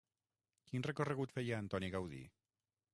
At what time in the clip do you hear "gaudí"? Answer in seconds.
1.97-2.27